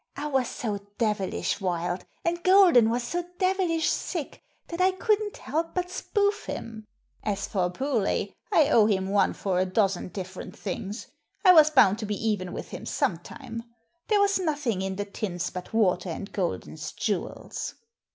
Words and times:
"I 0.17 0.25
was 0.29 0.47
so 0.47 0.79
devilish 0.97 1.61
wild, 1.61 2.05
and 2.25 2.41
Golden 2.41 2.89
was 2.89 3.03
so 3.03 3.23
devilish 3.37 3.87
sick, 3.87 4.41
that 4.69 4.81
I 4.81 4.89
couldn't 4.93 5.37
help 5.37 5.75
but 5.75 5.91
spoof 5.91 6.45
him. 6.47 6.87
As 7.23 7.47
for 7.47 7.69
Bewlay, 7.69 8.31
I 8.51 8.69
owe 8.69 8.87
him 8.87 9.09
one 9.11 9.33
for 9.33 9.59
a 9.59 9.65
dozen 9.67 10.07
different 10.07 10.57
things; 10.57 11.05
I 11.45 11.53
was 11.53 11.69
bound 11.69 11.99
to 11.99 12.07
be 12.07 12.15
even 12.15 12.51
with 12.51 12.69
him 12.69 12.87
some 12.87 13.19
time. 13.19 13.61
There 14.07 14.19
was 14.19 14.39
nothing 14.39 14.81
in 14.81 14.95
the 14.95 15.05
tins 15.05 15.51
but 15.51 15.71
water 15.71 16.09
and 16.09 16.33
Golden's 16.33 16.93
jewels." 16.93 17.75